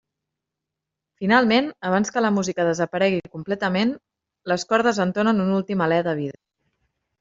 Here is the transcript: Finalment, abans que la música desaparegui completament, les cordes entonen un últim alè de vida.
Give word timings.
Finalment, 1.23 1.67
abans 1.91 2.13
que 2.17 2.25
la 2.27 2.33
música 2.39 2.67
desaparegui 2.71 3.23
completament, 3.37 3.95
les 4.55 4.69
cordes 4.75 5.05
entonen 5.09 5.49
un 5.49 5.57
últim 5.63 5.89
alè 5.91 6.05
de 6.13 6.21
vida. 6.27 6.47